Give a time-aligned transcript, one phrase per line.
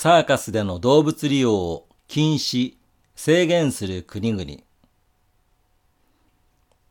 [0.00, 2.74] サーカスでの動物利用を禁止、
[3.16, 4.44] 制限する国々。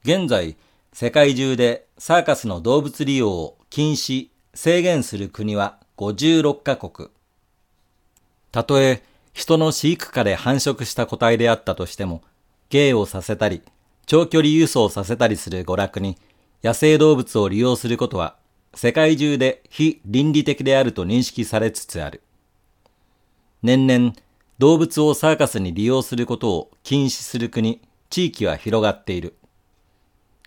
[0.04, 0.58] 現在、
[0.92, 7.08] 世界中でサーカスの動物利用を禁止、制限する国は56カ国。
[8.52, 9.02] たとえ
[9.32, 12.22] 人の飼育下で繁殖した個体であったとしても、
[12.70, 13.62] 芸をさせたり、
[14.06, 16.18] 長距離輸送させたりする娯楽に
[16.62, 18.36] 野生動物を利用することは
[18.74, 22.22] 世界中で非倫理的であると認識されつつある。
[23.64, 24.14] 年々
[24.60, 29.36] 動物をサーカスに利用することを禁止する国、地域は広がっている。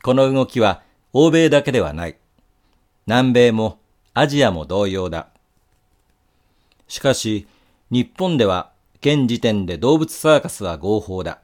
[0.02, 2.16] この動きは欧米だけではない。
[3.06, 3.78] 南米も
[4.14, 5.28] アジアも同様だ。
[6.88, 7.46] しかし、
[7.90, 11.40] 日本では現時点で動物サーカスは合法だ。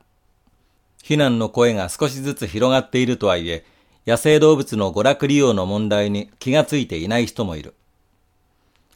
[1.02, 3.64] 非難の声が少しずつ広がっているとはいえ、
[4.06, 7.74] 野生動物の娯楽利用の問題に気がついていない人もいる。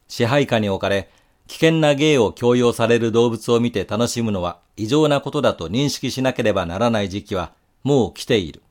[0.08, 1.10] 支配下に置かれ、
[1.50, 8.62] 危険な芸を強要される動物を見て楽しむのは異常なことだと認識しなければならない時期はもう来ている。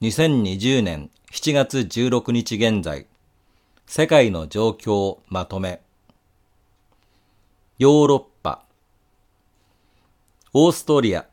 [0.00, 3.06] 2020年7月16日現在、
[3.86, 5.80] 世界の状況をまとめ。
[7.78, 8.64] ヨーロッパ、
[10.52, 11.24] オーストリア、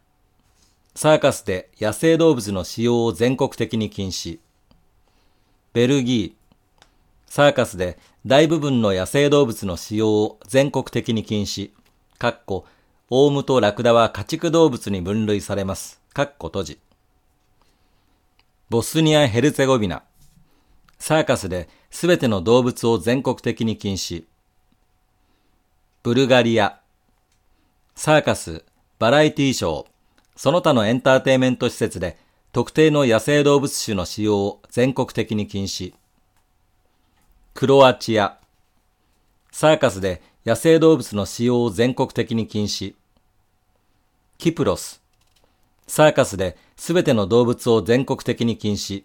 [0.93, 4.37] サーカスで野生動物の使用を全国的に禁止。
[5.73, 6.38] ベルギー、
[7.30, 11.69] サーカスで大部分の野生動物の使用を全国的に禁止。
[12.17, 12.66] かっこ、
[13.11, 16.02] オウムとラクダは家畜動物に分類されます。
[16.11, 16.80] かっこ閉じ。
[18.69, 20.02] ボスニア・ヘルツェゴビナ、
[20.97, 24.25] サーカスで全ての動物を全国的に禁止。
[26.02, 26.80] ブルガリア、
[27.95, 28.66] サーカス、
[28.97, 29.86] バラエティショー、
[30.36, 32.17] その他のエンターテイメント施設で
[32.52, 35.93] 特定の野生動物種の使用を全国的に禁止。
[37.59, 38.38] クロアチア。
[39.52, 42.95] サーカスで野生動物の使用を全国的に禁止。
[44.38, 45.02] キプロス。
[45.85, 49.03] サーカスで全ての動物を全国的に禁止。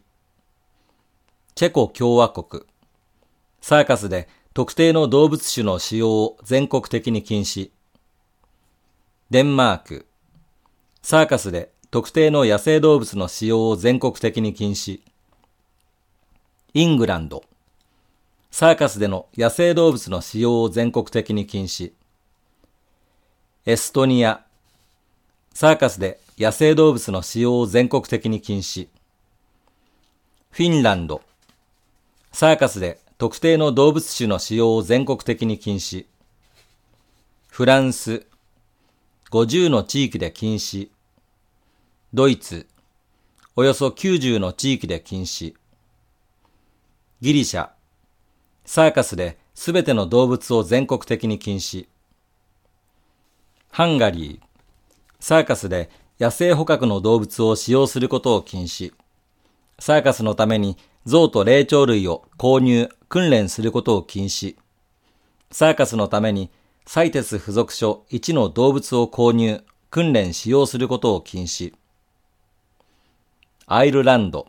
[1.56, 2.62] チェコ共和国。
[3.60, 7.72] サーカスで特定の動物種の使用を全国的に禁止。
[9.30, 10.06] デンマーク。
[11.02, 15.00] サーカスで特定の野生動物の使用を全国的に禁止。
[16.72, 17.42] イングランド。
[18.56, 21.90] サーカスでの野生動物の使用を全国的に禁止。
[23.66, 24.44] エストニア。
[25.52, 28.86] サーカスで野生動物の使用を全国的に禁止。
[30.52, 31.20] フィンランド。
[32.30, 36.06] サーカスで特定の動物種の使用を全国的に禁止。
[37.48, 38.24] フランス。
[39.32, 40.90] 50の地域で禁止。
[42.12, 42.68] ドイツ、
[43.56, 45.54] およそ90の地域で禁止。
[47.20, 47.70] ギリシャ、
[48.64, 51.86] サーカスで全ての動物を全国的に禁止。
[53.70, 54.46] ハンガリー、
[55.20, 58.92] サーカスで野生捕獲の動物を使用することを禁止。
[59.78, 64.56] サーカスのために象と霊長類を購入、訓練することを禁止。
[65.50, 66.50] サーカスのために
[66.86, 71.74] サイテス付属所1の動物を購入、訓練使用することを禁止。
[73.66, 74.48] アイルランド。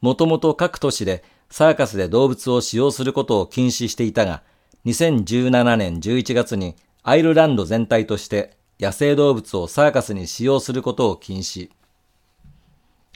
[0.00, 4.42] もともと各都市でサーカスで動物を使用することを禁止していたが、
[4.84, 11.70] 2017年11月にアイルランド全体として野生動物をサーカスに使用することを禁止。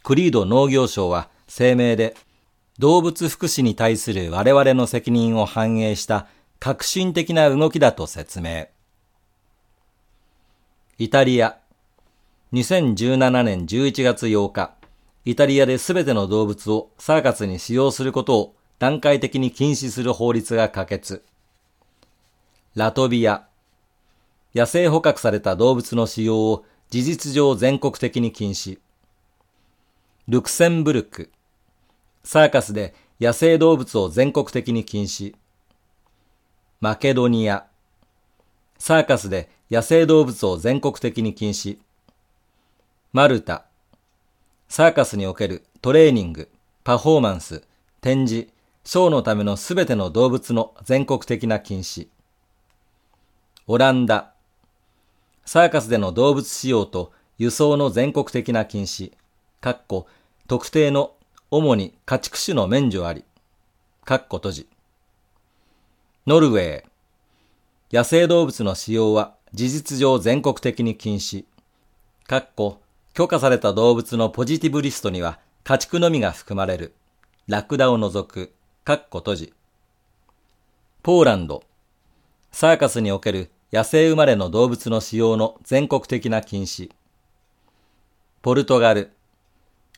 [0.02, 2.16] クリード農業省は声明で、
[2.78, 6.26] 動物福祉に対する我々の責任を反映した
[6.58, 8.66] 革新的な動きだと説明。
[10.98, 11.58] イタリア、
[12.52, 14.74] 2017年11月8日、
[15.24, 21.24] イタリアで全ての動物をサーカスに使用することを段階的に禁止する法律が可決。
[22.74, 23.46] ラトビア、
[24.54, 28.80] 野生捕獲された動物の使用を事実上全国的に禁止。
[30.26, 31.30] ルクセンブルク、
[32.24, 35.36] サーカスで野生動物を全国的に禁止。
[36.80, 37.66] マケドニア、
[38.78, 41.78] サーカスで野生動物を全国的に禁止。
[43.12, 43.66] マルタ、
[44.72, 46.48] サーカスにおけるトレーニング、
[46.82, 47.62] パフォーマンス、
[48.00, 48.48] 展示、
[48.84, 52.08] ショーのためのすべての動物の全国的な禁止。
[53.66, 54.32] オランダ、
[55.44, 59.12] サーカスでの動物使用と輸送の全国的な禁止、
[59.60, 60.06] かっこ
[60.48, 61.12] 特定の
[61.50, 63.26] 主に家畜種の免除あり、
[64.06, 64.68] かっこ閉じ。
[66.26, 66.84] ノルウェー、
[67.92, 71.44] 野生動物の使用は事実上全国的に禁止、
[72.26, 72.81] かっこ
[73.14, 76.94] 許可された動物のポジティブリストには家畜のみが含まれる。
[77.46, 78.52] ラクダを除く。
[78.84, 79.54] カッコ閉じ。
[81.02, 81.62] ポーランド。
[82.52, 86.90] サーカスにおける野生生まれの動物の使用の全国的な禁止。
[88.40, 89.12] ポルトガル、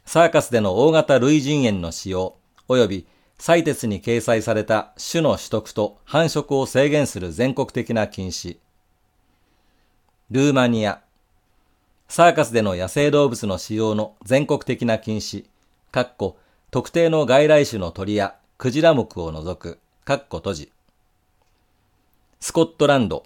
[0.05, 2.37] サーカスでの大型類人猿の使用、
[2.69, 3.07] 及び
[3.39, 8.59] 採鉄に掲載された種の取得と繁殖を制限する全国的な禁止。
[10.31, 11.04] ルーマニア、
[12.15, 15.47] サーカスでの野生動物の使用の全国的な禁止、
[15.91, 16.39] かっこ
[16.71, 20.73] 特定の外来種の鳥やクジラ目を除く、かっこ閉じ。
[22.39, 23.25] スコットランド、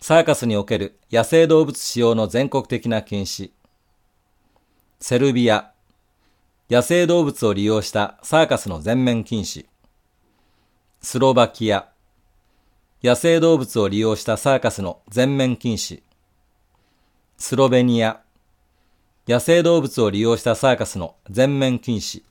[0.00, 3.50] サーカスにおける野生動物使用の全国的な禁止。
[4.98, 5.70] セルビア、
[6.70, 9.66] 野生動物を利用したサーカスの全面禁止。
[11.02, 11.90] スロバキア、
[13.02, 16.03] 野生動物を利用したサーカスの全面禁止。
[17.36, 18.20] スロベニア、
[19.26, 22.22] 野生動物を利用したサーカスの全面禁止。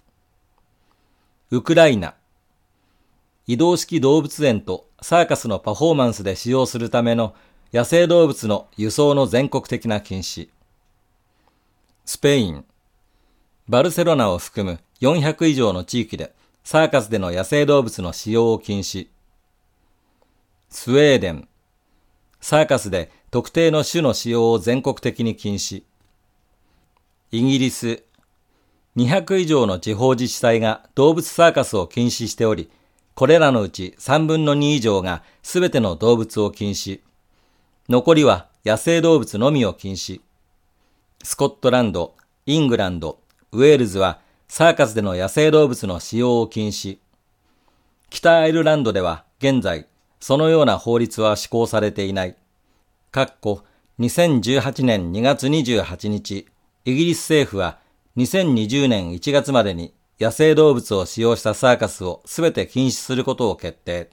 [1.51, 2.15] ウクライナ、
[3.45, 7.35] 移動式動物園とサーカスのパフォーマンスで使用するための
[7.73, 10.49] 野生動物の輸送の全国的な禁止。
[12.05, 12.65] スペイン、
[13.67, 16.33] バルセロナを含む400以上の地域で
[16.63, 19.09] サーカスでの野生動物の使用を禁止。
[20.69, 21.47] スウェーデン、
[22.39, 25.81] サーカスで特定の種の使用を全国的に禁止。
[27.31, 28.03] イギリス、
[28.95, 32.69] 200以上の地方自治体が動物サーカスを禁止しており、
[33.15, 36.99] これらのうち3分の2以上がすべての動物を禁止。
[37.89, 40.21] 残りは野生動物のみを禁止。
[41.23, 42.13] スコットランド、
[42.45, 43.17] イングランド、
[43.51, 46.99] ウェールズはサーカスでの野生動物の使用を禁止。
[48.11, 49.87] 北アイルランドでは現在、
[50.19, 52.35] そのような法律は施行されていない。
[53.13, 53.61] かっこ
[53.99, 56.47] 2018年2月28日、
[56.83, 57.77] イギリス政府は
[58.17, 64.09] 2020年1月までに野生動物を使用したサーカスをすべて禁止することを決定。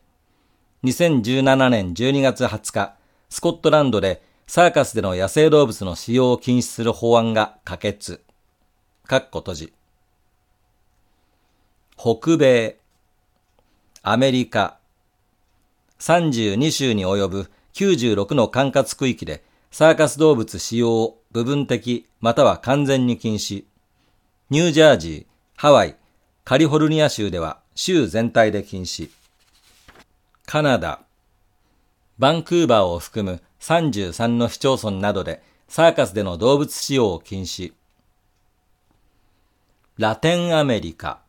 [0.84, 2.94] 2017年12月20日、
[3.30, 8.22] スコットランドでサーカスでの野生動物の使用を禁止する法案が可決。
[9.06, 9.72] かっこ閉じ。
[11.96, 12.76] 北米、
[14.02, 14.76] アメリカ、
[16.00, 23.64] 32州に及ぶ96の管轄区域でサーカス動物使用を部分的または完全に禁止。
[24.50, 25.26] ニュージャージー、
[25.56, 25.96] ハワイ、
[26.44, 29.10] カリフォルニア州では州全体で禁止。
[30.46, 31.00] カナダ、
[32.18, 37.72] バンクーバーを含む33の市町村などでサーカスでの動物使用を禁止。
[39.96, 41.20] ラテンアメリカ、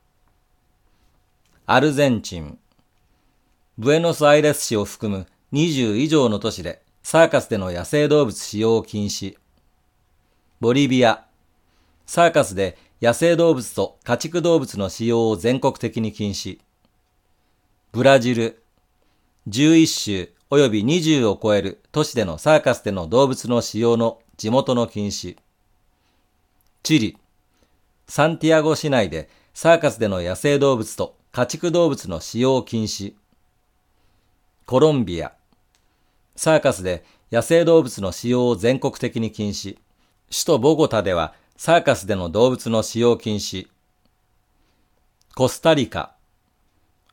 [1.67, 2.57] アルゼンチン、
[3.77, 9.35] ブエノスアイレス市を含む20以上の都市でサーカスでの野生動物使用を禁止。
[10.61, 11.25] ボリビア、
[12.05, 16.59] サーカスで野生動物と家畜動物の使用を全国的に禁止。
[17.91, 18.63] ブラジル、
[19.49, 25.35] 11州及び20を超える都市でのサーカスでの動物の使用の地元の禁止。
[26.83, 27.17] チリ、
[28.07, 33.15] サンティアゴ市内でサーカスでの野生動物と家畜動物の使用禁止。
[34.65, 35.33] コロンビア、
[36.35, 39.77] サーカスで野生動物の使用を全国的に禁止。
[40.29, 43.67] 首都ボゴタではサーカスでの動物の使用禁止。
[45.35, 46.15] コスタリカ。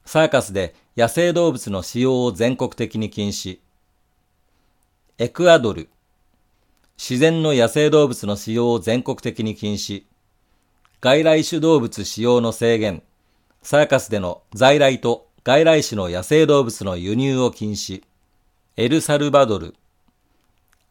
[0.04, 3.58] サーカスで野生動物の使用を全国的に禁止。
[5.18, 5.88] エクアドル。
[6.96, 10.04] 自然の野生動物の使用を全国的に禁止。
[11.00, 13.02] 外来種動物使用の制限。
[13.62, 18.02] サーカスでの在来と外来種の野生動物の輸入を禁止。
[18.80, 19.74] エルサルバドル。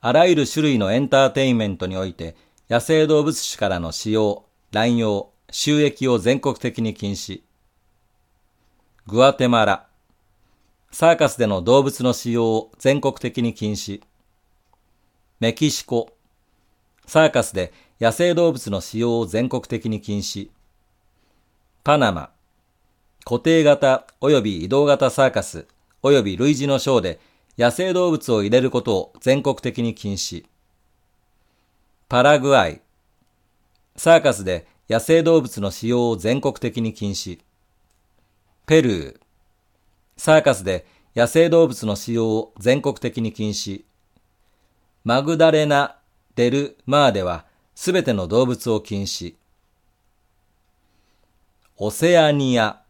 [0.01, 2.35] あらゆる種類のエンターテインメントにおいて
[2.69, 7.43] 野生動物種からの使用、乱用、収益を全国的に禁止。
[9.05, 9.87] グアテマラ。
[10.91, 14.01] サーカスでの動物の使用を全国的に禁止。
[15.39, 16.09] メキシコ。
[17.05, 20.49] サーカスで野生動物の使用を全国的に禁止。
[21.85, 22.31] パナマ。
[23.23, 25.67] 固定型及び移動型サーカス
[26.03, 27.21] 及び類似のショーで
[27.57, 30.45] 野生動物を入れることを全国的に禁止。
[32.07, 32.81] パラグアイ。
[33.95, 37.39] サーカスで野生動物の使用を全国的に禁止。
[38.67, 39.19] ペルー。
[40.17, 40.85] サーカスで
[41.15, 43.85] 野生動物の使用を全国的に禁止。
[45.03, 45.97] マグダレナ・
[46.35, 49.33] デル・マーではすべての動物を禁止。
[51.77, 52.83] オセアニア。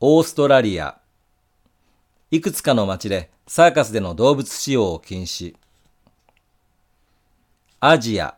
[0.00, 1.01] オーストラリア。
[2.32, 5.54] いくつかの町でサーカスでの動物使用を禁止。
[7.78, 8.36] アジア、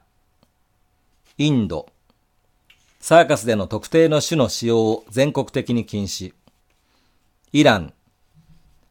[1.38, 1.86] インド、
[2.98, 6.34] サーカスでの特定の種の使用を全国的に禁止。
[7.52, 7.92] イラン、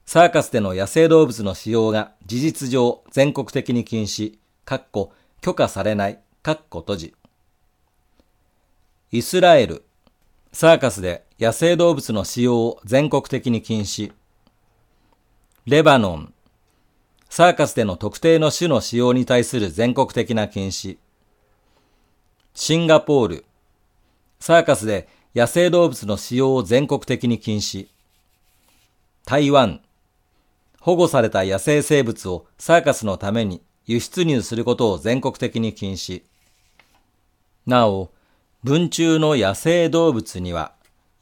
[0.05, 7.13] サーカスでの野生動物の使用が事実上全国的に禁止、かっこ許可されない、かっこ閉じ。
[9.11, 9.83] イスラエル、
[10.53, 14.13] サーカスで野生動物の使用を全国的に禁止。
[15.65, 16.33] レバノン、
[17.29, 20.97] サーカスでの特定の種の使用に対する全国的な禁止。
[22.53, 23.45] シンガポール、
[24.41, 27.87] サーカスで野生動物の使用を全国的に禁止。
[29.23, 29.79] 台湾、
[30.81, 36.23] 保護された野生生物をサーカスのために輸出入することを全国的に禁止。
[37.65, 38.11] なお、
[38.65, 40.73] 文中の野生動物には、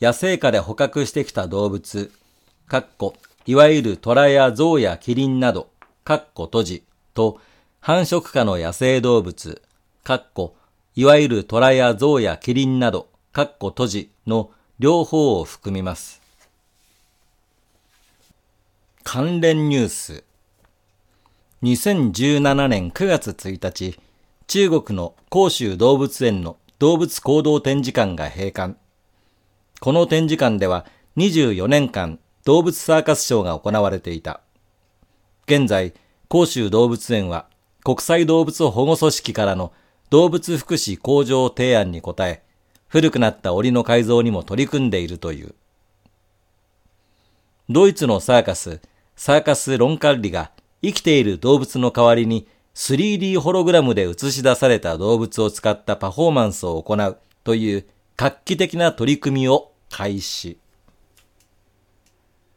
[0.01, 2.11] 野生下で捕獲してきた動物、
[2.65, 3.13] かっこ、
[3.45, 5.69] いわゆる虎や象やキリンなど、
[6.03, 6.83] かっこ閉じ、
[7.13, 7.39] と、
[7.79, 9.61] 繁殖下の野生動物、
[10.03, 10.55] かっこ、
[10.95, 16.21] いわゆる虎や象やキリンなど、かっこ閉じの両方を含みます。
[19.03, 20.23] 関連ニュース。
[21.63, 23.99] 2017年9月1日、
[24.45, 28.75] 中国の広州動物園の動物行動展示館が閉館。
[29.79, 30.85] この展示館では
[31.17, 34.41] 24年間動物サーカスショーが行われていた。
[35.45, 35.93] 現在、
[36.29, 37.47] 広州動物園は
[37.83, 39.73] 国際動物保護組織からの
[40.09, 42.41] 動物福祉向上提案に応え、
[42.87, 45.55] 古くなった檻の改造にも取り組んでいるという。
[47.69, 48.81] ドイツのサーカス、
[49.15, 57.85] サーカス・ロンカッリが生きている動物の代わりに 3D ホログラムで映し出された動物を使ったパフォーマンスを行うという
[58.17, 60.57] 画期的な取り組みを開始。